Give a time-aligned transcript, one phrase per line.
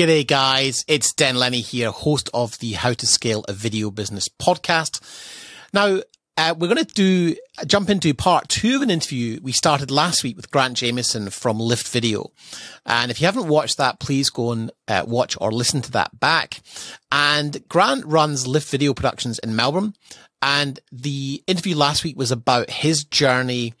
[0.00, 4.30] G'day guys, it's Den Lennie here, host of the How to Scale a Video Business
[4.30, 4.98] podcast.
[5.74, 6.00] Now,
[6.38, 10.24] uh, we're going to do jump into part two of an interview we started last
[10.24, 12.32] week with Grant Jameson from Lift Video.
[12.86, 16.18] And if you haven't watched that, please go and uh, watch or listen to that
[16.18, 16.62] back.
[17.12, 19.92] And Grant runs Lift Video Productions in Melbourne.
[20.40, 23.74] And the interview last week was about his journey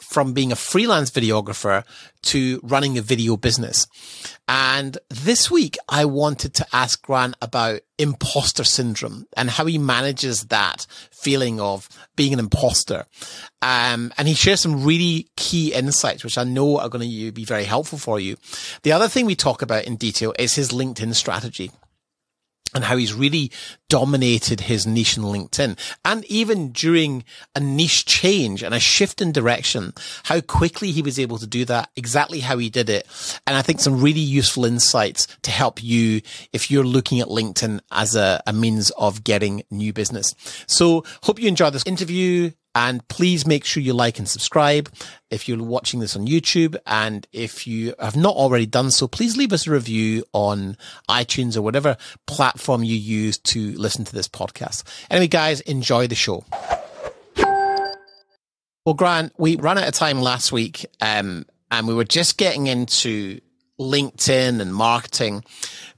[0.00, 1.84] from being a freelance videographer
[2.22, 3.86] to running a video business.
[4.48, 10.44] And this week I wanted to ask Grant about imposter syndrome and how he manages
[10.44, 13.06] that feeling of being an imposter.
[13.62, 17.44] Um, and he shares some really key insights, which I know are going to be
[17.44, 18.36] very helpful for you.
[18.82, 21.70] The other thing we talk about in detail is his LinkedIn strategy
[22.74, 23.50] and how he's really
[23.88, 25.78] dominated his niche in LinkedIn.
[26.04, 27.24] And even during
[27.54, 29.92] a niche change and a shift in direction,
[30.24, 33.06] how quickly he was able to do that, exactly how he did it.
[33.46, 37.80] And I think some really useful insights to help you if you're looking at LinkedIn
[37.90, 40.34] as a, a means of getting new business.
[40.66, 42.52] So hope you enjoy this interview.
[42.74, 44.92] And please make sure you like and subscribe
[45.28, 46.76] if you're watching this on YouTube.
[46.86, 50.76] And if you have not already done so, please leave us a review on
[51.08, 51.96] iTunes or whatever
[52.26, 54.84] platform you use to listen to this podcast.
[55.10, 56.44] Anyway, guys, enjoy the show.
[58.86, 62.66] Well, Grant, we ran out of time last week, um, and we were just getting
[62.66, 63.40] into
[63.78, 65.44] LinkedIn and marketing.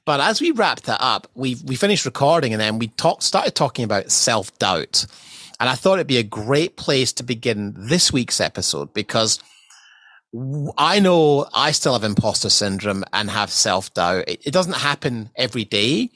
[0.05, 3.55] But as we wrapped that up, we we finished recording, and then we talked started
[3.55, 5.07] talking about self doubt.
[5.63, 9.39] And I thought it'd be a great place to begin this week's episode because
[10.77, 14.25] I know I still have imposter syndrome and have self doubt.
[14.27, 16.11] It, it, doesn't happen every day,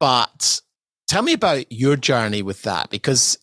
[0.00, 0.58] but
[1.06, 3.38] tell me about your journey with that because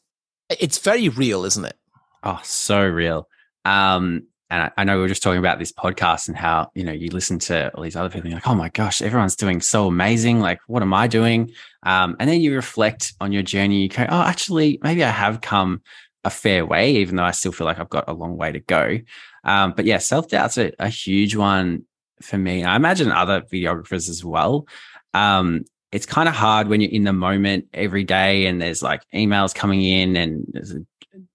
[0.50, 1.78] it's very real, isn't it?
[2.22, 3.30] Oh, so real.
[3.64, 6.84] Um, and I, I, know we were just talking about this podcast and how you
[6.84, 9.36] know you listen to all these other people and you're like oh my gosh everyone's
[9.36, 10.40] doing so amazing.
[10.40, 11.52] Like what am i doing?
[11.84, 15.42] Um, and then you reflect on your journey you go oh actually maybe i have
[15.42, 15.82] come
[16.26, 18.60] a fair way even though i still feel like i've got a long way to
[18.60, 19.00] go.
[19.44, 21.86] Um, but yeah self-doubt's a, a, huge one
[22.22, 22.64] for me.
[22.64, 24.68] I imagine other videographers as well.
[25.14, 29.02] Um, it's kind of hard when you're in the moment every day and there's like
[29.14, 30.76] emails coming in and there's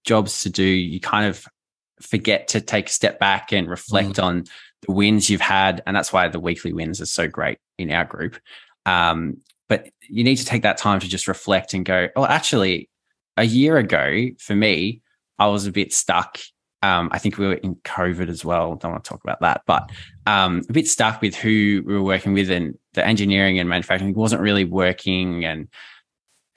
[0.03, 0.63] jobs to do.
[0.63, 1.45] You kind of
[2.05, 4.23] forget to take a step back and reflect mm.
[4.23, 4.43] on
[4.81, 5.81] the wins you've had.
[5.85, 8.37] And that's why the weekly wins are so great in our group.
[8.85, 12.89] Um, but you need to take that time to just reflect and go, oh, actually,
[13.37, 15.01] a year ago for me,
[15.39, 16.39] I was a bit stuck.
[16.81, 18.75] Um, I think we were in COVID as well.
[18.75, 19.89] Don't want to talk about that, but
[20.27, 24.13] um, a bit stuck with who we were working with and the engineering and manufacturing
[24.13, 25.45] wasn't really working.
[25.45, 25.67] And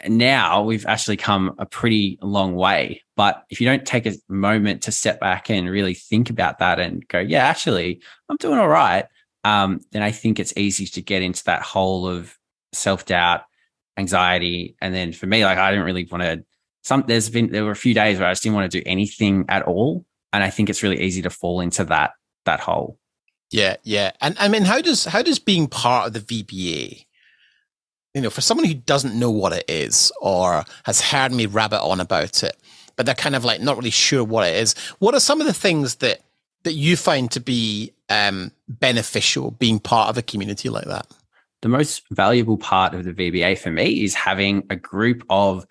[0.06, 3.02] now we've actually come a pretty long way.
[3.16, 6.78] But if you don't take a moment to step back and really think about that
[6.78, 9.06] and go, yeah, actually, I'm doing all right,
[9.44, 12.36] um, then I think it's easy to get into that hole of
[12.72, 13.42] self doubt,
[13.96, 14.76] anxiety.
[14.80, 16.44] And then for me, like I didn't really want to.
[16.84, 18.84] Some there's been there were a few days where I just didn't want to do
[18.86, 22.12] anything at all, and I think it's really easy to fall into that
[22.44, 22.98] that hole.
[23.50, 27.04] Yeah, yeah, and I mean, how does how does being part of the VBA
[28.18, 31.80] you know, for someone who doesn't know what it is or has heard me rabbit
[31.80, 32.56] on about it,
[32.96, 35.46] but they're kind of like not really sure what it is, what are some of
[35.46, 36.20] the things that
[36.64, 41.06] that you find to be um, beneficial being part of a community like that?
[41.62, 45.64] The most valuable part of the VBA for me is having a group of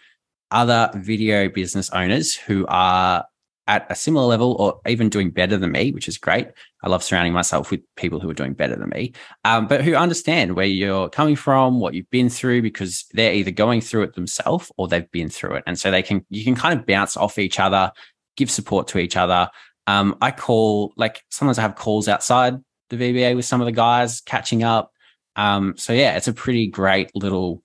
[0.50, 3.26] other video business owners who are
[3.68, 6.48] at a similar level or even doing better than me, which is great.
[6.84, 9.14] I love surrounding myself with people who are doing better than me,
[9.44, 13.52] um, but who understand where you're coming from, what you've been through, because they're either
[13.52, 15.64] going through it themselves or they've been through it.
[15.68, 17.92] And so they can, you can kind of bounce off each other,
[18.38, 19.50] give support to each other.
[19.86, 22.56] Um, I call, like sometimes I have calls outside
[22.90, 24.92] the VBA with some of the guys catching up.
[25.36, 27.64] Um, so yeah, it's a pretty great little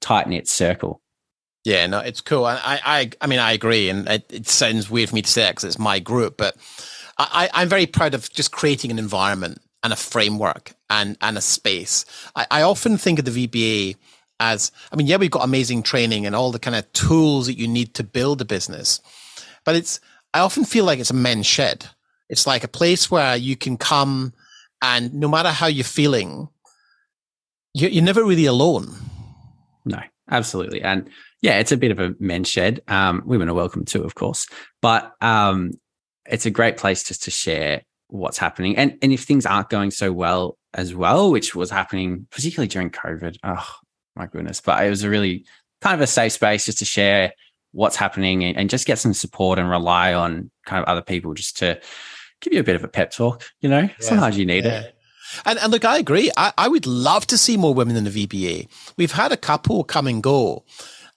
[0.00, 1.02] tight knit circle.
[1.68, 2.46] Yeah, no, it's cool.
[2.46, 5.50] I, I, I mean, I agree, and it, it sounds weird for me to say
[5.50, 6.56] because it's my group, but
[7.18, 11.42] I, I'm very proud of just creating an environment and a framework and and a
[11.42, 12.06] space.
[12.34, 13.96] I, I often think of the VBA
[14.40, 17.58] as, I mean, yeah, we've got amazing training and all the kind of tools that
[17.58, 19.02] you need to build a business,
[19.66, 20.00] but it's.
[20.32, 21.86] I often feel like it's a men's shed.
[22.30, 24.32] It's like a place where you can come,
[24.80, 26.48] and no matter how you're feeling,
[27.74, 28.94] you're, you're never really alone.
[29.84, 30.00] No,
[30.30, 32.80] absolutely, and yeah, it's a bit of a men's shed.
[32.88, 34.46] Um, women are welcome too, of course,
[34.82, 35.72] but um,
[36.26, 38.76] it's a great place just to share what's happening.
[38.76, 42.90] And and if things aren't going so well as well, which was happening particularly during
[42.90, 43.66] COVID, oh
[44.16, 44.60] my goodness!
[44.60, 45.44] But it was a really
[45.80, 47.32] kind of a safe space just to share
[47.72, 51.34] what's happening and, and just get some support and rely on kind of other people
[51.34, 51.80] just to
[52.40, 53.44] give you a bit of a pep talk.
[53.60, 54.80] You know, yeah, sometimes you need yeah.
[54.80, 54.94] it.
[55.44, 56.30] And, and look, I agree.
[56.36, 58.66] I, I would love to see more women in the VBA.
[58.96, 60.64] We've had a couple come and go.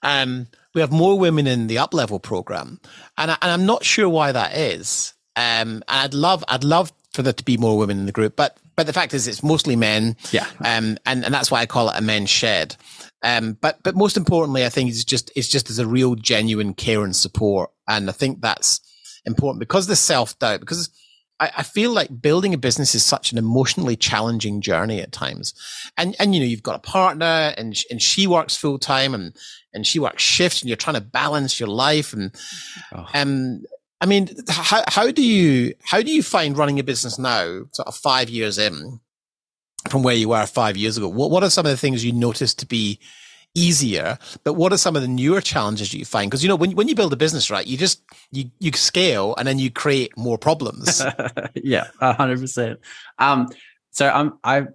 [0.02, 2.80] Um, we have more women in the up level program,
[3.18, 5.14] and, I, and I'm not sure why that is.
[5.36, 8.58] Um, I'd love, I'd love for there to be more women in the group, but
[8.74, 10.16] but the fact is, it's mostly men.
[10.30, 10.46] Yeah.
[10.64, 12.76] Um, and and that's why I call it a men's shed.
[13.22, 16.74] Um, but but most importantly, I think it's just it's just as a real genuine
[16.74, 18.80] care and support, and I think that's
[19.24, 20.88] important because the self doubt because
[21.42, 25.54] I, I, feel like building a business is such an emotionally challenging journey at times.
[25.98, 29.36] And, and, you know, you've got a partner and, and she works full time and,
[29.74, 32.12] and she works shifts and you're trying to balance your life.
[32.12, 32.30] And,
[32.92, 33.06] oh.
[33.12, 33.64] um,
[34.00, 37.88] I mean, how, how do you, how do you find running a business now, sort
[37.88, 39.00] of five years in
[39.90, 41.08] from where you were five years ago?
[41.08, 43.00] What, what are some of the things you notice to be
[43.54, 44.18] easier.
[44.44, 46.30] But what are some of the newer challenges you find?
[46.30, 49.34] Because you know, when when you build a business, right, you just you you scale
[49.36, 51.02] and then you create more problems.
[51.54, 52.80] yeah, 100% um, percent.
[53.90, 54.66] So I'm I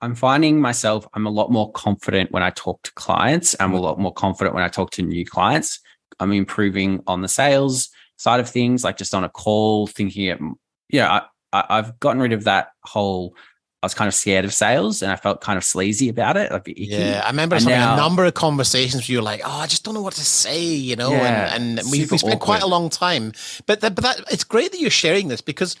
[0.00, 3.56] I'm finding myself I'm a lot more confident when I talk to clients.
[3.58, 3.84] I'm a mm-hmm.
[3.84, 5.80] lot more confident when I talk to new clients.
[6.20, 10.38] I'm improving on the sales side of things, like just on a call, thinking it.
[10.90, 11.20] Yeah,
[11.52, 13.34] I, I've gotten rid of that whole
[13.80, 16.50] I was kind of scared of sales and I felt kind of sleazy about it.
[16.50, 19.50] Like yeah, I remember having now, a number of conversations where you were like, "Oh,
[19.60, 22.24] I just don't know what to say," you know, yeah, and, and we, we spent
[22.24, 22.40] awkward.
[22.40, 23.32] quite a long time.
[23.66, 25.76] But that, but that it's great that you're sharing this because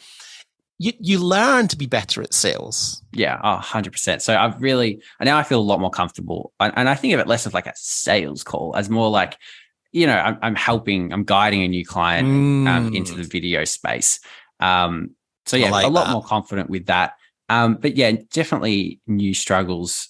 [0.78, 3.02] you you learn to be better at sales.
[3.12, 4.22] Yeah, hundred percent.
[4.22, 7.20] So I've really now I feel a lot more comfortable, and, and, I think of
[7.20, 9.36] it less of like a sales call as more like,
[9.90, 12.68] you know, I'm, I'm helping, I'm guiding a new client mm.
[12.68, 14.20] um, into the video space.
[14.60, 15.16] Um,
[15.46, 16.12] so yeah, like a lot that.
[16.12, 17.14] more confident with that.
[17.48, 20.08] Um, but yeah, definitely new struggles,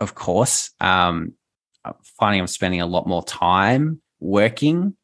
[0.00, 0.70] of course.
[0.80, 1.34] Um,
[2.18, 4.96] finding I'm spending a lot more time working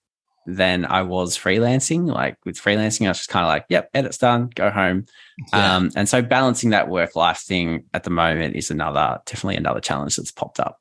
[0.46, 2.06] than I was freelancing.
[2.06, 5.06] Like with freelancing, I was just kind of like, yep, edit's done, go home.
[5.52, 5.76] Yeah.
[5.76, 9.80] Um, and so balancing that work life thing at the moment is another, definitely another
[9.80, 10.80] challenge that's popped up.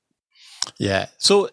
[0.78, 1.08] Yeah.
[1.18, 1.50] So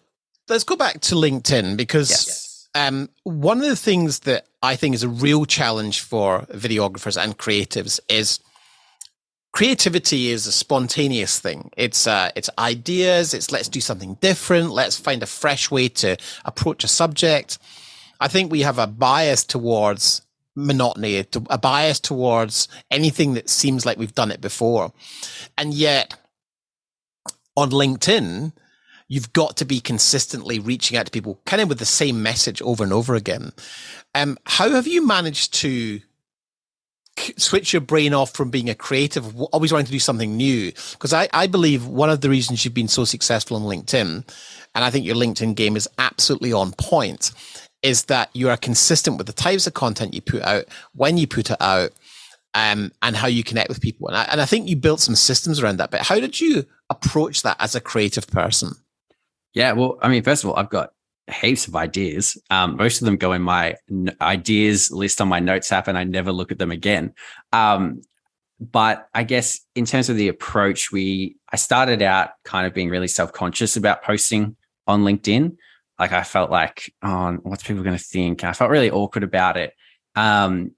[0.47, 2.69] let's go back to LinkedIn because yes.
[2.75, 7.37] um, one of the things that I think is a real challenge for videographers and
[7.37, 8.39] creatives is
[9.57, 11.71] creativity is a spontaneous thing.
[11.75, 13.33] It's uh, it's ideas.
[13.33, 14.69] It's let's do something different.
[14.69, 16.15] Let's find a fresh way to
[16.45, 17.57] approach a subject.
[18.19, 20.21] I think we have a bias towards
[20.55, 24.93] monotony, a bias towards anything that seems like we've done it before,
[25.57, 26.13] and yet
[27.55, 28.53] on LinkedIn.
[29.09, 32.61] You've got to be consistently reaching out to people kind of with the same message
[32.61, 33.53] over and over again.
[34.13, 36.01] Um, how have you managed to
[37.37, 40.71] switch your brain off from being a creative, always wanting to do something new.
[40.91, 44.27] Because I, I believe one of the reasons you've been so successful on LinkedIn,
[44.75, 47.31] and I think your LinkedIn game is absolutely on point,
[47.83, 51.27] is that you are consistent with the types of content you put out, when you
[51.27, 51.91] put it out,
[52.53, 54.07] um, and how you connect with people.
[54.07, 55.91] And I, and I think you built some systems around that.
[55.91, 58.73] But how did you approach that as a creative person?
[59.53, 60.93] Yeah, well, I mean, first of all, I've got
[61.31, 62.37] heaps of ideas.
[62.49, 63.75] Um, most of them go in my
[64.21, 67.13] ideas list on my notes app, and I never look at them again.
[67.51, 68.01] Um,
[68.59, 72.89] but I guess in terms of the approach, we I started out kind of being
[72.89, 74.55] really self conscious about posting
[74.87, 75.57] on LinkedIn.
[75.99, 78.43] Like I felt like, oh, what's people going to think?
[78.43, 79.73] I felt really awkward about it.
[80.15, 80.71] Um,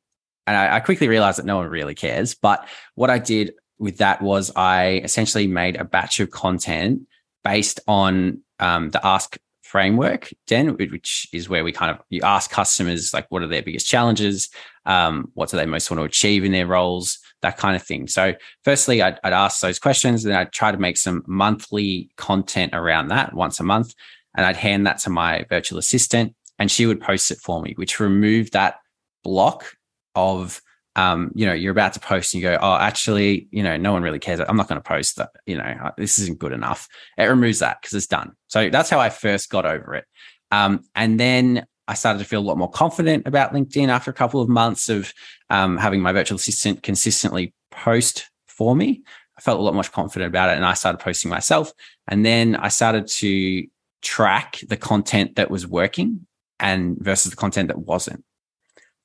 [0.47, 2.35] and I, I quickly realized that no one really cares.
[2.35, 7.03] But what I did with that was I essentially made a batch of content
[7.43, 9.37] based on um, the Ask
[9.69, 13.61] framework, Den, which is where we kind of you ask customers like what are their
[13.61, 14.49] biggest challenges,
[14.87, 18.07] um, what do they most want to achieve in their roles, that kind of thing.
[18.07, 18.33] So,
[18.63, 23.09] firstly, I'd, I'd ask those questions, and I'd try to make some monthly content around
[23.09, 23.93] that once a month,
[24.35, 27.73] and I'd hand that to my virtual assistant, and she would post it for me,
[27.75, 28.77] which removed that
[29.23, 29.75] block
[30.15, 30.61] of
[30.95, 33.93] um, you know, you're about to post and you go, oh, actually, you know, no
[33.93, 34.39] one really cares.
[34.39, 35.29] I'm not going to post that.
[35.45, 36.87] You know, this isn't good enough.
[37.17, 38.33] It removes that because it's done.
[38.47, 40.05] So that's how I first got over it.
[40.51, 44.13] Um, and then I started to feel a lot more confident about LinkedIn after a
[44.13, 45.13] couple of months of
[45.49, 49.03] um, having my virtual assistant consistently post for me.
[49.37, 51.71] I felt a lot more confident about it and I started posting myself.
[52.07, 53.65] And then I started to
[54.01, 56.25] track the content that was working
[56.59, 58.23] and versus the content that wasn't.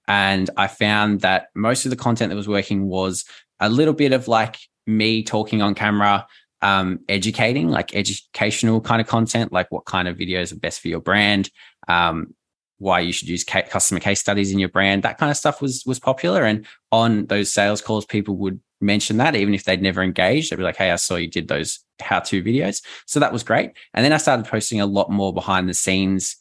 [0.07, 3.25] And I found that most of the content that was working was
[3.61, 6.27] a little bit of like me talking on camera,
[6.63, 10.89] um, educating, like educational kind of content, like what kind of videos are best for
[10.89, 11.51] your brand,
[11.89, 12.35] um,
[12.79, 15.03] why you should use customer case studies in your brand.
[15.03, 16.45] That kind of stuff was was popular.
[16.45, 20.51] And on those sales calls, people would mention that even if they'd never engaged.
[20.51, 23.73] They'd be like, "Hey, I saw you did those how-to videos," so that was great.
[23.95, 26.37] And then I started posting a lot more behind the scenes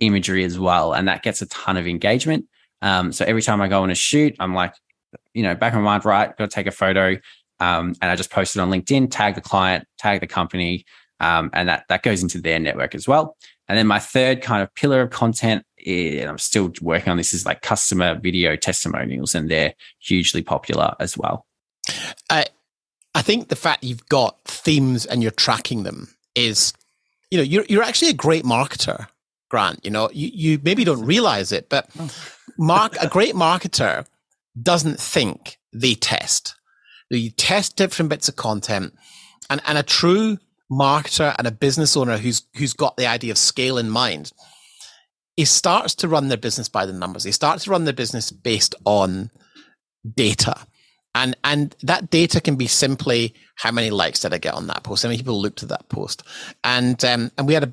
[0.00, 2.46] imagery as well, and that gets a ton of engagement.
[2.82, 4.74] Um, so every time I go on a shoot, I'm like,
[5.34, 7.16] you know, back in my mind, right, got to take a photo.
[7.58, 10.86] Um, and I just post it on LinkedIn, tag the client, tag the company,
[11.20, 13.36] um, and that that goes into their network as well.
[13.68, 17.18] And then my third kind of pillar of content, is, and I'm still working on
[17.18, 21.46] this, is like customer video testimonials, and they're hugely popular as well.
[22.30, 22.46] I
[23.14, 26.72] I think the fact you've got themes and you're tracking them is,
[27.30, 29.08] you know, you're you're actually a great marketer,
[29.50, 29.84] Grant.
[29.84, 32.10] You know, you you maybe don't realize it, but oh.
[32.60, 34.06] Mark a great marketer
[34.60, 36.54] doesn't think they test.
[37.08, 38.94] You test different bits of content,
[39.48, 40.38] and and a true
[40.70, 44.32] marketer and a business owner who's who's got the idea of scale in mind,
[45.36, 47.24] he starts to run their business by the numbers.
[47.24, 49.30] He starts to run their business based on
[50.14, 50.54] data.
[51.12, 54.84] And and that data can be simply how many likes did I get on that
[54.84, 55.02] post?
[55.02, 56.22] How many people looked at that post?
[56.62, 57.72] And um, and we had a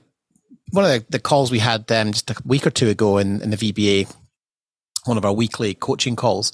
[0.72, 3.42] one of the, the calls we had um, just a week or two ago in,
[3.42, 4.12] in the VBA,
[5.08, 6.52] one of our weekly coaching calls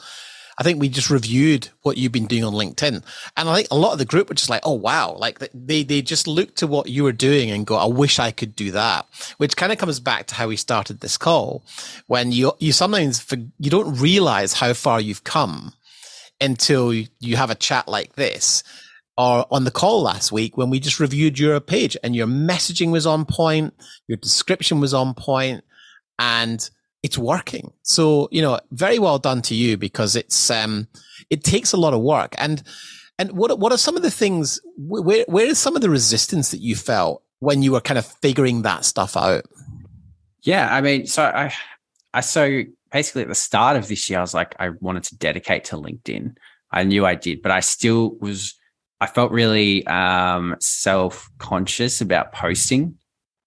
[0.57, 3.03] I think we just reviewed what you've been doing on LinkedIn.
[3.37, 5.15] And I think a lot of the group were just like, oh, wow.
[5.17, 8.31] Like they, they just looked to what you were doing and go, I wish I
[8.31, 9.07] could do that,
[9.37, 11.63] which kind of comes back to how we started this call
[12.07, 13.25] when you, you sometimes,
[13.59, 15.73] you don't realize how far you've come
[16.39, 18.63] until you have a chat like this
[19.17, 22.91] or on the call last week when we just reviewed your page and your messaging
[22.91, 23.73] was on point,
[24.07, 25.63] your description was on point,
[26.17, 26.69] and
[27.03, 27.71] it's working.
[27.83, 30.87] So, you know, very well done to you because it's, um,
[31.29, 32.33] it takes a lot of work.
[32.37, 32.63] And,
[33.19, 36.49] and what, what are some of the things, where, where is some of the resistance
[36.51, 39.43] that you felt when you were kind of figuring that stuff out?
[40.41, 40.73] Yeah.
[40.73, 41.53] I mean, so I,
[42.13, 45.17] I, so basically at the start of this year, I was like, I wanted to
[45.17, 46.37] dedicate to LinkedIn.
[46.71, 48.55] I knew I did, but I still was,
[49.01, 52.97] I felt really, um, self conscious about posting,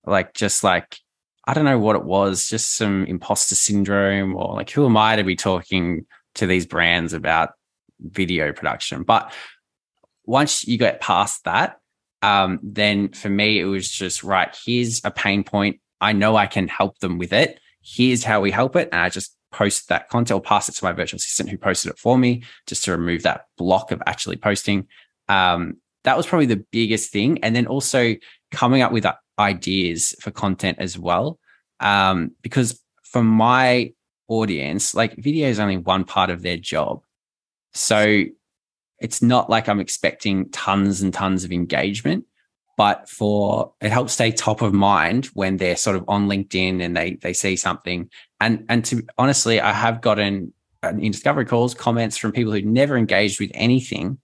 [0.04, 0.98] like just like,
[1.46, 5.16] I don't know what it was, just some imposter syndrome or like, who am I
[5.16, 7.50] to be talking to these brands about
[8.00, 9.04] video production?
[9.04, 9.32] But
[10.24, 11.78] once you get past that,
[12.22, 14.56] um, then for me, it was just right.
[14.64, 15.80] Here's a pain point.
[16.00, 17.60] I know I can help them with it.
[17.80, 18.88] Here's how we help it.
[18.90, 21.92] And I just post that content or pass it to my virtual assistant who posted
[21.92, 24.88] it for me just to remove that block of actually posting.
[25.28, 27.42] Um, that was probably the biggest thing.
[27.44, 28.16] And then also
[28.50, 29.06] coming up with
[29.38, 31.38] ideas for content as well.
[31.80, 33.92] Um, because for my
[34.28, 37.02] audience, like video is only one part of their job.
[37.74, 38.24] So
[38.98, 42.24] it's not like I'm expecting tons and tons of engagement,
[42.76, 46.96] but for it helps stay top of mind when they're sort of on LinkedIn and
[46.96, 48.10] they they see something.
[48.40, 50.52] And and to honestly, I have gotten
[50.82, 54.18] in discovery calls comments from people who never engaged with anything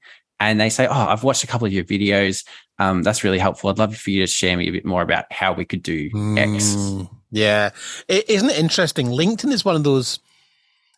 [0.48, 2.44] and they say, "Oh, I've watched a couple of your videos.
[2.78, 3.70] Um, that's really helpful.
[3.70, 6.06] I'd love for you to share me a bit more about how we could do
[6.36, 7.70] X." Mm, yeah,
[8.08, 9.08] is not it interesting?
[9.08, 10.18] LinkedIn is one of those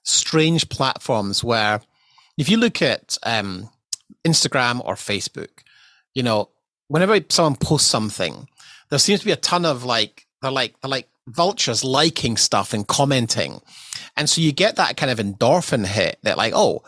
[0.03, 1.81] strange platforms where,
[2.39, 3.69] if you look at um,
[4.25, 5.51] Instagram or Facebook,
[6.15, 6.49] you know,
[6.89, 8.49] whenever someone posts something,
[8.89, 12.73] there seems to be a ton of like they're like they're like vultures liking stuff
[12.73, 13.61] and commenting,
[14.17, 16.83] and so you get that kind of endorphin hit that like, oh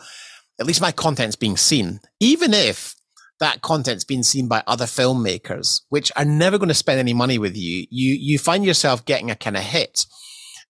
[0.59, 2.95] at least my content's being seen, even if
[3.39, 7.37] that content's been seen by other filmmakers, which are never going to spend any money
[7.37, 7.85] with you.
[7.89, 10.05] You you find yourself getting a kind of hit.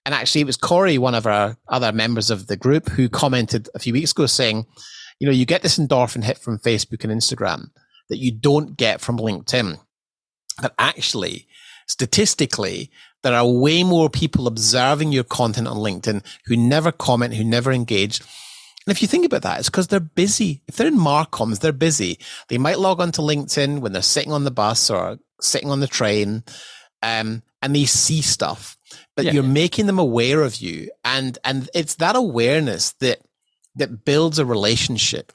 [0.04, 3.68] And actually, it was Corey, one of our other members of the group, who commented
[3.74, 4.64] a few weeks ago saying,
[5.18, 7.70] you know, you get this endorphin hit from Facebook and Instagram
[8.08, 9.78] that you don't get from LinkedIn.
[10.62, 11.46] But actually,
[11.86, 12.90] statistically,
[13.22, 17.72] there are way more people observing your content on LinkedIn who never comment, who never
[17.72, 18.20] engage
[18.88, 20.62] and if you think about that, it's because they're busy.
[20.66, 22.18] If they're in Marcoms, they're busy.
[22.48, 25.80] They might log on to LinkedIn when they're sitting on the bus or sitting on
[25.80, 26.42] the train,
[27.02, 28.78] um, and they see stuff.
[29.14, 29.32] But yeah.
[29.32, 33.18] you're making them aware of you, and and it's that awareness that
[33.76, 35.32] that builds a relationship.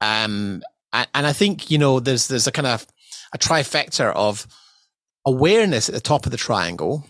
[0.00, 0.62] Um,
[0.94, 2.86] and, and I think you know there's there's a kind of
[3.34, 4.46] a trifecta of
[5.26, 7.04] awareness at the top of the triangle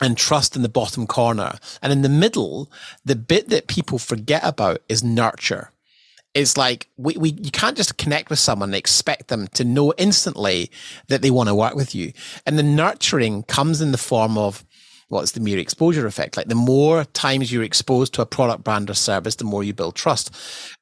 [0.00, 1.58] and trust in the bottom corner.
[1.82, 2.70] And in the middle,
[3.04, 5.72] the bit that people forget about is nurture.
[6.32, 9.92] It's like we, we you can't just connect with someone and expect them to know
[9.98, 10.70] instantly
[11.08, 12.12] that they want to work with you.
[12.46, 14.64] And the nurturing comes in the form of
[15.10, 16.36] well, it's the mere exposure effect.
[16.36, 19.74] Like the more times you're exposed to a product, brand, or service, the more you
[19.74, 20.32] build trust.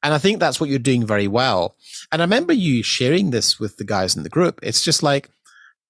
[0.03, 1.75] And I think that's what you're doing very well.
[2.11, 4.59] And I remember you sharing this with the guys in the group.
[4.61, 5.29] It's just like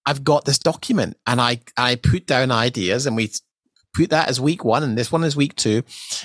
[0.09, 3.29] I've got this document and I, I put down ideas and we
[3.93, 5.83] put that as week one and this one is week two.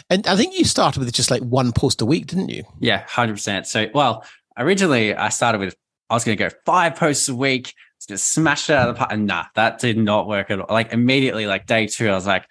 [0.08, 2.64] And I think you started with just like one post a week, didn't you?
[2.80, 3.66] Yeah, 100%.
[3.66, 4.24] So, well,
[4.56, 5.76] originally I started with,
[6.08, 7.74] I was going to go five posts a week,
[8.08, 9.12] just smash it out of the park.
[9.12, 10.66] And nah, that did not work at all.
[10.70, 12.46] Like immediately, like day two, I was like,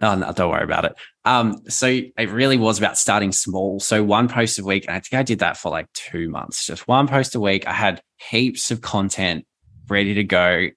[0.00, 0.96] Oh, no, don't worry about it.
[1.24, 3.78] Um, so it really was about starting small.
[3.78, 6.66] So one post a week, and I think I did that for like two months,
[6.66, 7.68] just one post a week.
[7.68, 9.44] I had heaps of content
[9.88, 10.68] ready to go.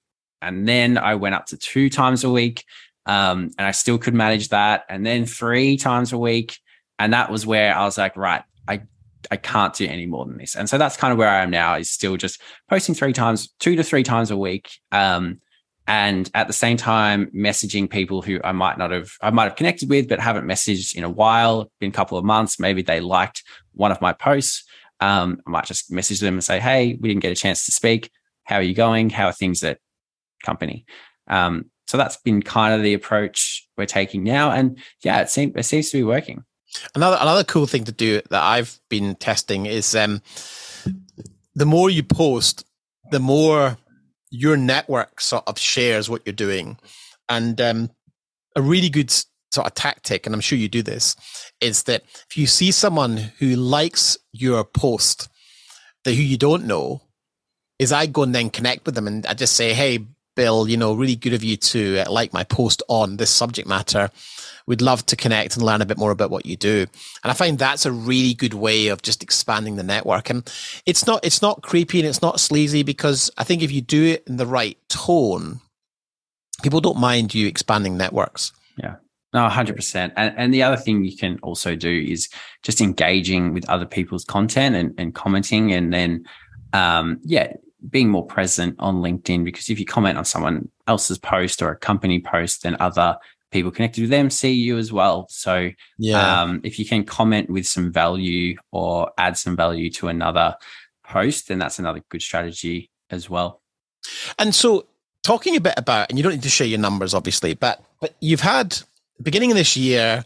[0.41, 2.63] And then I went up to two times a week.
[3.05, 4.83] Um, and I still could manage that.
[4.89, 6.57] And then three times a week.
[6.97, 8.81] And that was where I was like, right, I
[9.31, 10.55] I can't do any more than this.
[10.55, 13.49] And so that's kind of where I am now is still just posting three times,
[13.59, 14.71] two to three times a week.
[14.91, 15.41] Um,
[15.87, 19.55] and at the same time messaging people who I might not have I might have
[19.55, 22.59] connected with but haven't messaged in a while, been a couple of months.
[22.59, 23.43] Maybe they liked
[23.73, 24.63] one of my posts.
[24.99, 27.71] Um, I might just message them and say, "Hey, we didn't get a chance to
[27.71, 28.09] speak.
[28.45, 29.09] How are you going?
[29.09, 29.79] How are things at
[30.43, 30.85] company?"
[31.27, 35.53] Um, so that's been kind of the approach we're taking now, and yeah, it seems
[35.55, 36.43] it seems to be working.
[36.93, 40.21] Another another cool thing to do that I've been testing is um,
[41.55, 42.65] the more you post,
[43.11, 43.77] the more
[44.29, 46.77] your network sort of shares what you're doing.
[47.29, 47.89] And um,
[48.55, 49.11] a really good
[49.51, 51.15] sort of tactic, and I'm sure you do this,
[51.61, 55.29] is that if you see someone who likes your post,
[56.03, 57.01] that who you don't know,
[57.79, 60.05] is I go and then connect with them and I just say, hey,
[60.35, 63.67] Bill, you know, really good of you to uh, like my post on this subject
[63.67, 64.09] matter.
[64.67, 66.87] We'd love to connect and learn a bit more about what you do.
[67.23, 70.29] And I find that's a really good way of just expanding the network.
[70.29, 70.51] And
[70.85, 74.03] it's not it's not creepy and it's not sleazy because I think if you do
[74.05, 75.61] it in the right tone,
[76.63, 78.51] people don't mind you expanding networks.
[78.77, 78.95] Yeah.
[79.33, 80.13] No, 100%.
[80.15, 82.29] And, and the other thing you can also do is
[82.63, 86.25] just engaging with other people's content and, and commenting and then,
[86.71, 87.51] um, yeah,
[87.89, 91.77] being more present on LinkedIn because if you comment on someone else's post or a
[91.77, 93.17] company post, then other
[93.51, 95.27] people connected with them see you as well.
[95.29, 96.41] So yeah.
[96.41, 100.55] Um, if you can comment with some value or add some value to another
[101.03, 103.61] post, then that's another good strategy as well.
[104.37, 104.87] And so
[105.23, 108.15] talking a bit about, and you don't need to share your numbers, obviously, but but
[108.19, 108.77] you've had
[109.21, 110.25] beginning of this year,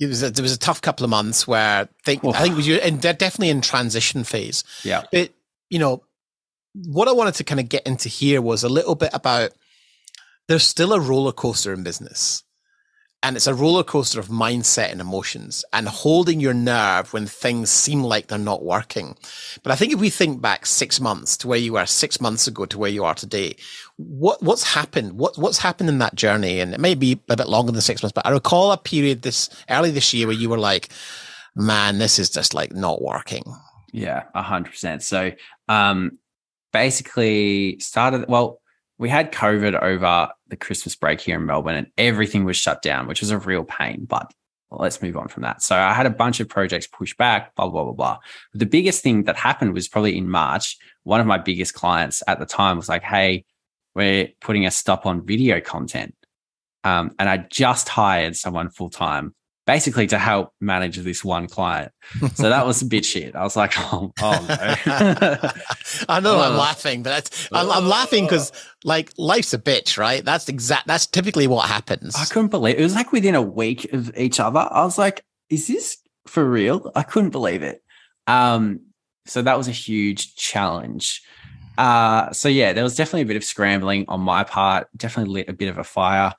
[0.00, 2.66] it was a, there was a tough couple of months where think, I think was
[2.68, 4.64] you and they're definitely in transition phase.
[4.82, 5.04] Yeah.
[5.12, 5.30] But
[5.68, 6.02] you know,
[6.74, 9.52] what I wanted to kind of get into here was a little bit about
[10.48, 12.42] there's still a roller coaster in business.
[13.22, 17.68] And it's a roller coaster of mindset and emotions and holding your nerve when things
[17.68, 19.14] seem like they're not working.
[19.62, 22.46] But I think if we think back six months to where you were six months
[22.46, 23.56] ago to where you are today,
[23.96, 25.18] what, what's happened?
[25.18, 26.60] What, what's happened in that journey?
[26.60, 29.20] And it may be a bit longer than six months, but I recall a period
[29.20, 30.88] this early this year where you were like,
[31.54, 33.44] man, this is just like not working.
[33.92, 35.02] Yeah, a hundred percent.
[35.02, 35.32] So,
[35.68, 36.18] um,
[36.72, 38.60] basically started, well,
[38.98, 43.06] we had COVID over the Christmas break here in Melbourne and everything was shut down,
[43.06, 44.04] which was a real pain.
[44.04, 44.32] But
[44.70, 45.62] let's move on from that.
[45.62, 48.18] So I had a bunch of projects pushed back, blah, blah, blah, blah.
[48.52, 50.76] But the biggest thing that happened was probably in March.
[51.04, 53.44] One of my biggest clients at the time was like, hey,
[53.94, 56.14] we're putting a stop on video content.
[56.84, 59.34] Um, and I just hired someone full time
[59.70, 61.92] basically to help manage this one client.
[62.34, 63.36] So that was a bit shit.
[63.36, 64.56] I was like, oh, oh no.
[66.08, 68.50] I know I'm laughing, but that's, I'm, I'm laughing because
[68.82, 70.24] like life's a bitch, right?
[70.24, 70.88] That's exact.
[70.88, 72.16] That's typically what happens.
[72.16, 72.80] I couldn't believe it.
[72.80, 74.66] it was like within a week of each other.
[74.68, 76.90] I was like, is this for real?
[76.96, 77.80] I couldn't believe it.
[78.26, 78.80] Um,
[79.26, 81.22] so that was a huge challenge.
[81.78, 84.88] Uh, so yeah, there was definitely a bit of scrambling on my part.
[84.96, 86.34] Definitely lit a bit of a fire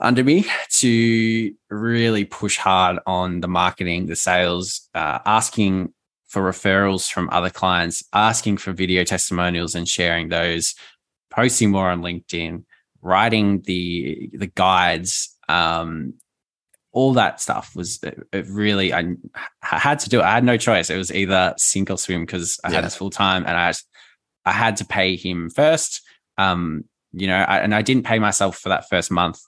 [0.00, 5.92] under me to really push hard on the marketing, the sales, uh, asking
[6.28, 10.74] for referrals from other clients, asking for video testimonials and sharing those,
[11.30, 12.64] posting more on LinkedIn,
[13.02, 16.14] writing the the guides, um,
[16.92, 19.14] all that stuff was it really I,
[19.62, 20.24] I, had to do it.
[20.24, 20.90] I had no choice.
[20.90, 22.76] It was either sink or swim because I yeah.
[22.76, 23.72] had this full time and I
[24.44, 26.02] I had to pay him first.
[26.36, 29.40] Um, you know, I, and I didn't pay myself for that first month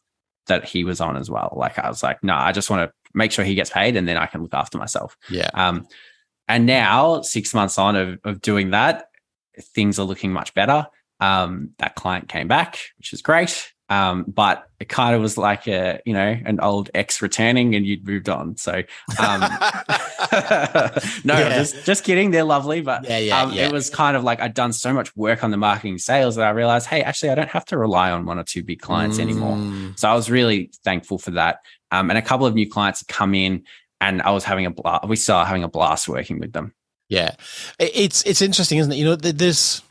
[0.46, 1.54] that he was on as well.
[1.56, 4.06] Like I was like, no, I just want to make sure he gets paid and
[4.06, 5.16] then I can look after myself.
[5.28, 5.50] Yeah.
[5.54, 5.86] Um,
[6.48, 9.10] and now six months on of, of doing that,
[9.58, 10.86] things are looking much better.
[11.20, 13.72] Um, that client came back, which is great.
[13.90, 17.84] Um, but it kind of was like a, you know, an old ex returning and
[17.84, 18.56] you'd moved on.
[18.56, 18.72] So,
[19.18, 19.40] um,
[21.24, 21.58] no, yeah.
[21.58, 22.30] just, just kidding.
[22.30, 22.82] They're lovely.
[22.82, 25.50] But yeah, yeah, um, it was kind of like I'd done so much work on
[25.50, 28.38] the marketing sales that I realized, hey, actually, I don't have to rely on one
[28.38, 29.22] or two big clients mm.
[29.22, 29.94] anymore.
[29.96, 31.58] So I was really thankful for that.
[31.90, 33.64] Um, and a couple of new clients come in
[34.00, 35.08] and I was having a blast.
[35.08, 36.74] We started having a blast working with them.
[37.08, 37.34] Yeah.
[37.80, 38.96] It's, it's interesting, isn't it?
[38.96, 39.82] You know, there's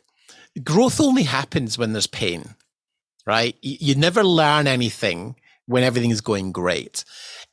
[0.64, 2.56] growth only happens when there's pain
[3.30, 3.56] right?
[3.62, 5.36] You never learn anything
[5.68, 7.06] when everything is going great.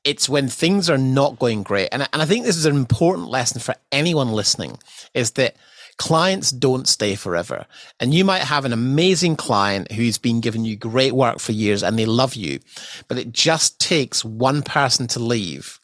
[0.04, 1.90] It's when things are not going great.
[1.92, 4.78] And, and I think this is an important lesson for anyone listening
[5.12, 5.56] is that
[5.98, 7.66] clients don't stay forever.
[8.00, 11.82] And you might have an amazing client who's been giving you great work for years
[11.82, 12.60] and they love you,
[13.06, 15.78] but it just takes one person to leave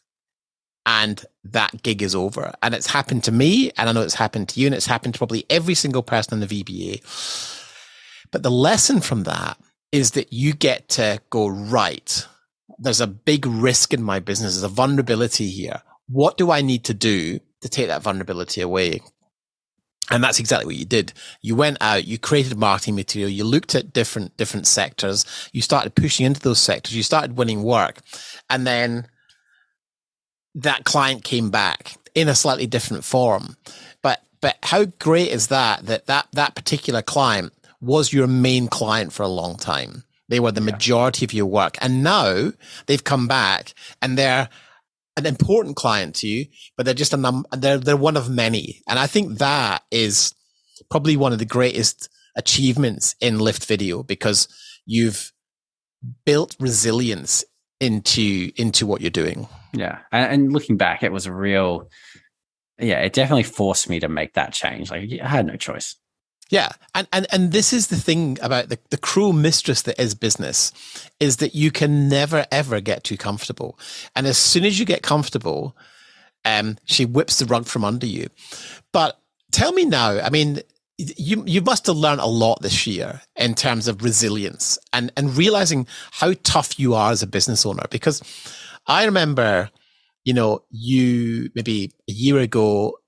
[0.87, 2.51] and that gig is over.
[2.63, 5.13] And it's happened to me, and I know it's happened to you, and it's happened
[5.13, 6.99] to probably every single person in the VBA.
[8.31, 9.57] But the lesson from that
[9.93, 12.27] is that you get to go, right,
[12.79, 15.83] there's a big risk in my business, there's a vulnerability here.
[16.07, 19.01] What do I need to do to take that vulnerability away?
[20.09, 21.13] And that's exactly what you did.
[21.41, 25.93] You went out, you created marketing material, you looked at different, different sectors, you started
[25.93, 27.99] pushing into those sectors, you started winning work.
[28.49, 29.07] And then
[30.55, 33.57] that client came back in a slightly different form.
[34.01, 37.53] But, but how great is that, that that, that particular client
[37.83, 40.03] was your main client for a long time?
[40.29, 40.71] They were the yeah.
[40.71, 41.77] majority of your work.
[41.81, 42.53] And now
[42.85, 44.49] they've come back and they're
[45.17, 48.81] an important client to you, but they're just a num, they're, they're one of many.
[48.87, 50.33] And I think that is
[50.89, 54.47] probably one of the greatest achievements in Lift video because
[54.85, 55.31] you've
[56.25, 57.43] built resilience
[57.79, 59.47] into, into what you're doing.
[59.73, 59.99] Yeah.
[60.11, 61.89] And, and looking back, it was a real,
[62.79, 64.89] yeah, it definitely forced me to make that change.
[64.89, 65.97] Like I had no choice.
[66.53, 66.69] Yeah.
[66.93, 70.71] And, and, and this is the thing about the, the cruel mistress that is business
[71.19, 73.79] is that you can never, ever get too comfortable.
[74.15, 75.75] And as soon as you get comfortable,
[76.45, 78.27] um, she whips the rug from under you.
[78.91, 79.19] But
[79.51, 80.59] tell me now, I mean,
[80.99, 85.35] you you must have learned a lot this year in terms of resilience and and
[85.35, 88.21] realizing how tough you are as a business owner because
[88.85, 89.71] I remember,
[90.23, 92.99] you know, you maybe a year ago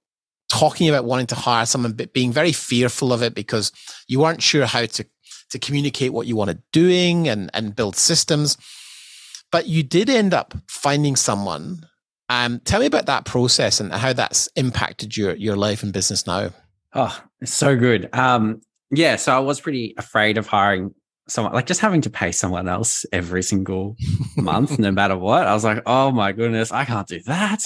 [0.55, 3.73] talking about wanting to hire someone, but being very fearful of it because
[4.07, 5.05] you weren't sure how to,
[5.49, 8.57] to communicate what you wanted doing and, and build systems.
[9.51, 11.85] But you did end up finding someone.
[12.29, 16.25] Um, tell me about that process and how that's impacted your, your life and business
[16.25, 16.51] now.
[16.93, 18.09] Oh, it's so good.
[18.13, 20.95] Um, yeah, so I was pretty afraid of hiring
[21.27, 23.97] someone like just having to pay someone else every single
[24.37, 25.47] month, no matter what.
[25.47, 27.61] I was like, oh my goodness, I can't do that.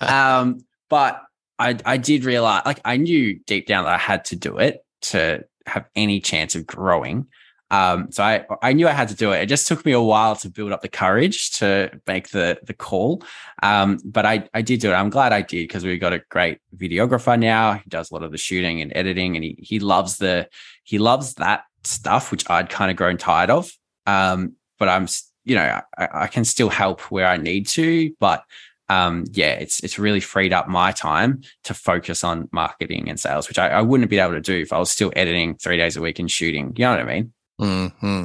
[0.00, 1.20] um, but
[1.60, 4.84] I I did realize like I knew deep down that I had to do it
[5.02, 7.26] to have any chance of growing.
[7.70, 9.42] Um, so I I knew I had to do it.
[9.42, 12.74] It just took me a while to build up the courage to make the the
[12.74, 13.22] call.
[13.62, 14.94] Um, but I I did do it.
[14.94, 17.74] I'm glad I did because we've got a great videographer now.
[17.74, 20.48] He does a lot of the shooting and editing, and he he loves the
[20.82, 23.70] he loves that stuff, which I'd kind of grown tired of.
[24.06, 25.06] Um, but I'm,
[25.44, 28.44] you know, I, I, can still help where I need to, but
[28.90, 33.46] um, yeah, it's it's really freed up my time to focus on marketing and sales,
[33.48, 35.96] which I, I wouldn't be able to do if I was still editing three days
[35.96, 36.72] a week and shooting.
[36.76, 37.32] You know what I mean?
[37.58, 38.24] Hmm.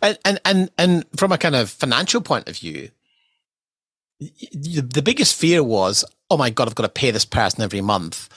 [0.00, 2.90] And and and and from a kind of financial point of view,
[4.18, 7.82] the, the biggest fear was, oh my god, I've got to pay this person every
[7.82, 8.30] month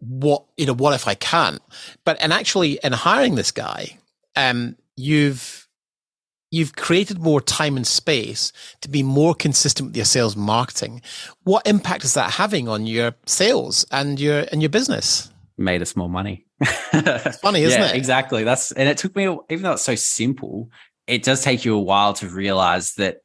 [0.00, 1.60] what you know what if i can't
[2.04, 3.98] but and actually in hiring this guy
[4.36, 5.67] um you've
[6.50, 11.02] you've created more time and space to be more consistent with your sales marketing.
[11.44, 15.30] What impact is that having on your sales and your and your business?
[15.56, 16.46] Made us more money.
[16.60, 17.96] It's funny isn't yeah, it?
[17.96, 18.44] exactly.
[18.44, 20.70] That's and it took me even though it's so simple
[21.08, 23.18] it does take you a while to realize that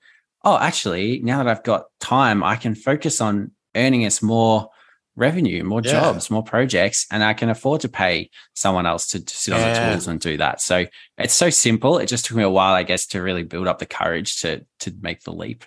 [0.43, 4.69] oh actually now that i've got time i can focus on earning us more
[5.15, 5.91] revenue, more yeah.
[5.91, 9.57] jobs, more projects, and I can afford to pay someone else to, to sit yeah.
[9.57, 10.61] on the tools and do that.
[10.61, 10.85] So
[11.17, 11.97] it's so simple.
[11.97, 14.65] It just took me a while, I guess, to really build up the courage to
[14.79, 15.65] to make the leap.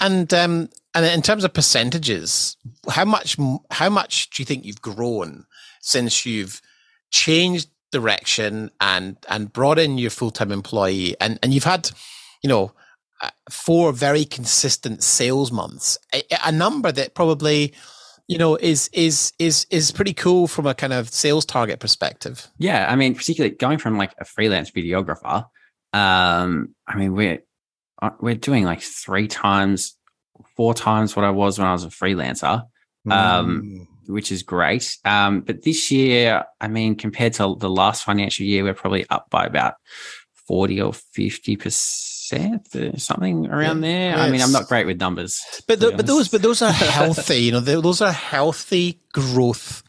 [0.00, 2.56] And um, and in terms of percentages,
[2.88, 3.36] how much
[3.70, 5.46] how much do you think you've grown
[5.80, 6.62] since you've
[7.10, 11.90] changed direction and and brought in your full time employee and and you've had,
[12.42, 12.72] you know.
[13.18, 17.72] Uh, four very consistent sales months, a, a number that probably
[18.28, 22.48] you know, is is is is pretty cool from a kind of sales target perspective.
[22.58, 25.46] Yeah, I mean, particularly going from like a freelance videographer.
[25.92, 27.42] Um, I mean, we're
[28.02, 29.96] uh, we're doing like three times,
[30.56, 32.62] four times what I was when I was a freelancer,
[33.10, 34.12] um, mm.
[34.12, 34.98] which is great.
[35.04, 39.30] Um, but this year, I mean, compared to the last financial year, we're probably up
[39.30, 39.74] by about
[40.48, 44.16] forty or fifty percent percent, something around yeah, there.
[44.16, 47.36] I mean, I'm not great with numbers, but the, but those but those are healthy.
[47.36, 49.82] you know, those are healthy growth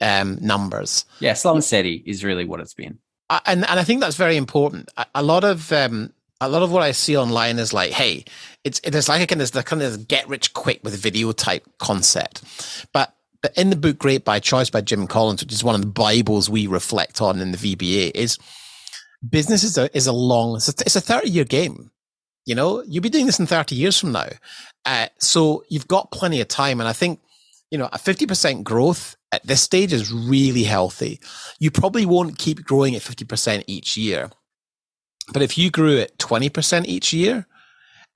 [0.00, 1.04] um, numbers.
[1.20, 2.98] Yeah, slow and steady is really what it's been.
[3.28, 4.88] and and I think that's very important.
[4.96, 8.24] A, a lot of um, a lot of what I see online is like, hey,
[8.64, 11.66] it's it's like a kind of the kind of get rich quick with video type
[11.78, 12.42] concept,
[12.92, 15.80] but but in the book Great by Choice by Jim Collins, which is one of
[15.80, 18.38] the Bibles we reflect on in the VBA, is
[19.28, 21.90] business is a, is a long, it's a, it's a 30 year game.
[22.46, 24.28] You know, you'll be doing this in 30 years from now.
[24.84, 26.80] Uh, so you've got plenty of time.
[26.80, 27.20] And I think,
[27.70, 31.20] you know, a 50% growth at this stage is really healthy.
[31.58, 34.30] You probably won't keep growing at 50% each year.
[35.32, 37.46] But if you grew at 20% each year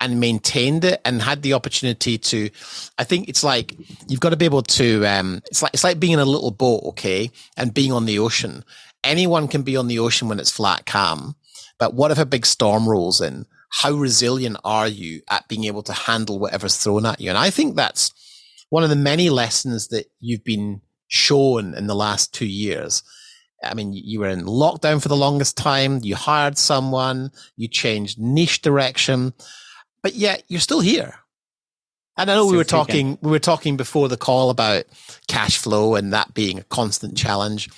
[0.01, 2.51] and maintained it and had the opportunity to,
[2.99, 3.77] I think it's like
[4.09, 6.51] you've got to be able to, um, it's like, it's like being in a little
[6.51, 8.65] boat, okay, and being on the ocean.
[9.05, 11.37] Anyone can be on the ocean when it's flat calm.
[11.79, 13.47] But what if a big storm rolls in?
[13.71, 17.29] How resilient are you at being able to handle whatever's thrown at you?
[17.29, 18.13] And I think that's
[18.71, 23.03] one of the many lessons that you've been shown in the last two years.
[23.63, 26.01] I mean, you were in lockdown for the longest time.
[26.03, 29.33] You hired someone, you changed niche direction,
[30.03, 31.15] but yet you're still here.
[32.17, 34.85] And I know we were talking, we were talking before the call about
[35.27, 37.69] cash flow and that being a constant challenge.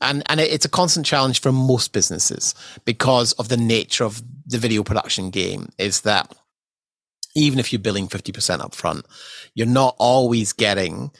[0.00, 2.54] And, and it's a constant challenge for most businesses
[2.84, 6.34] because of the nature of the video production game is that
[7.34, 9.04] even if you're billing 50% upfront,
[9.54, 11.10] you're not always getting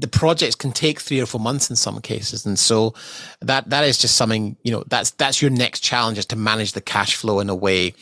[0.00, 2.44] the projects can take three or four months in some cases.
[2.44, 2.94] And so
[3.40, 6.72] that, that is just something, you know, that's, that's your next challenge is to manage
[6.72, 7.94] the cash flow in a way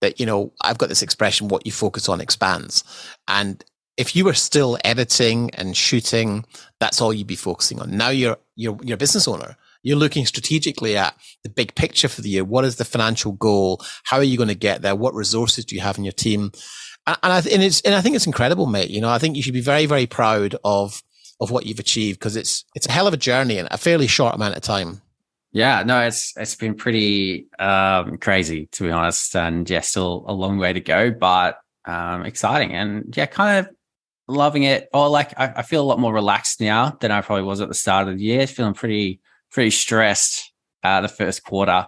[0.00, 2.82] that, you know, I've got this expression, what you focus on expands.
[3.28, 3.64] And
[3.96, 6.44] if you were still editing and shooting,
[6.80, 7.96] that's all you'd be focusing on.
[7.96, 9.56] Now you're, you're, you're a business owner.
[9.82, 12.44] You're looking strategically at the big picture for the year.
[12.44, 13.80] What is the financial goal?
[14.04, 14.96] How are you going to get there?
[14.96, 16.50] What resources do you have in your team?
[17.06, 18.90] And, I, and it's, and I think it's incredible, mate.
[18.90, 21.02] You know, I think you should be very, very proud of,
[21.40, 24.06] of what you've achieved because it's it's a hell of a journey in a fairly
[24.06, 25.00] short amount of time.
[25.52, 30.32] Yeah, no, it's it's been pretty um, crazy to be honest, and yeah, still a
[30.32, 33.75] long way to go, but um, exciting and yeah, kind of
[34.28, 34.88] loving it.
[34.92, 37.68] Or like I, I, feel a lot more relaxed now than I probably was at
[37.68, 38.46] the start of the year.
[38.46, 41.86] Feeling pretty pretty stressed uh, the first quarter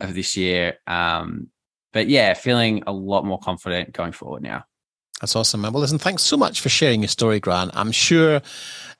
[0.00, 1.48] of this year, um,
[1.92, 4.64] but yeah, feeling a lot more confident going forward now.
[5.20, 5.72] That's awesome, man.
[5.72, 7.72] Well, listen, thanks so much for sharing your story, Grant.
[7.74, 8.40] I'm sure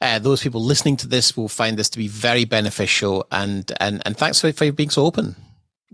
[0.01, 3.27] uh, those people listening to this will find this to be very beneficial.
[3.31, 5.37] And and and thanks for, for being so open.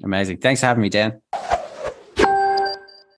[0.02, 0.38] Amazing.
[0.38, 1.20] Thanks for having me, Den.